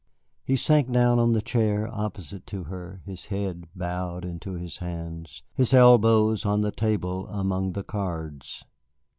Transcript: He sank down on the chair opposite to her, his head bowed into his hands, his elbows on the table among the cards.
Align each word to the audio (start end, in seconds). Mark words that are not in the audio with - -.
He 0.43 0.55
sank 0.55 0.91
down 0.91 1.19
on 1.19 1.33
the 1.33 1.43
chair 1.43 1.87
opposite 1.87 2.47
to 2.47 2.63
her, 2.63 3.03
his 3.05 3.25
head 3.25 3.67
bowed 3.75 4.25
into 4.25 4.53
his 4.53 4.77
hands, 4.77 5.43
his 5.53 5.75
elbows 5.75 6.43
on 6.43 6.61
the 6.61 6.71
table 6.71 7.27
among 7.27 7.73
the 7.73 7.83
cards. 7.83 8.65